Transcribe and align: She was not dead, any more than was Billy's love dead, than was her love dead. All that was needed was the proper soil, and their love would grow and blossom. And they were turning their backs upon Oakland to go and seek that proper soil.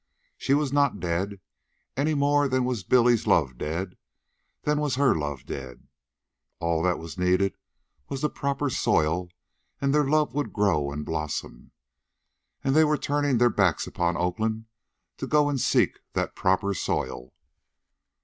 She 0.35 0.55
was 0.55 0.73
not 0.73 0.99
dead, 0.99 1.39
any 1.95 2.15
more 2.15 2.47
than 2.47 2.65
was 2.65 2.83
Billy's 2.83 3.27
love 3.27 3.55
dead, 3.59 3.97
than 4.63 4.79
was 4.79 4.95
her 4.95 5.13
love 5.13 5.45
dead. 5.45 5.87
All 6.59 6.81
that 6.81 6.97
was 6.97 7.19
needed 7.19 7.55
was 8.09 8.21
the 8.21 8.29
proper 8.31 8.71
soil, 8.71 9.29
and 9.79 9.93
their 9.93 10.09
love 10.09 10.33
would 10.33 10.53
grow 10.53 10.89
and 10.91 11.05
blossom. 11.05 11.69
And 12.63 12.75
they 12.75 12.83
were 12.83 12.97
turning 12.97 13.37
their 13.37 13.51
backs 13.51 13.85
upon 13.85 14.17
Oakland 14.17 14.65
to 15.17 15.27
go 15.27 15.47
and 15.49 15.61
seek 15.61 15.99
that 16.13 16.35
proper 16.35 16.73
soil. 16.73 17.35